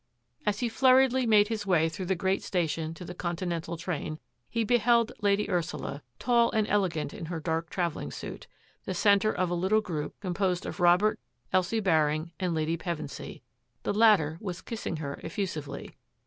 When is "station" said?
2.41-2.95